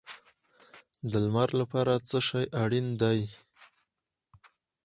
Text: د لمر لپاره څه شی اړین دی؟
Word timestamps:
د 1.11 1.13
لمر 1.25 1.49
لپاره 1.61 1.93
څه 2.09 2.17
شی 2.27 2.43
اړین 2.61 2.87
دی؟ 3.01 3.19